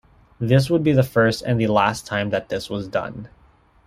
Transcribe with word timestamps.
This 0.39 0.67
would 0.67 0.83
be 0.83 0.93
the 0.93 1.03
first 1.03 1.43
and 1.43 1.61
the 1.61 1.67
last 1.67 2.07
time 2.07 2.31
that 2.31 2.49
this 2.49 2.71
was 2.71 2.87
done. 2.87 3.29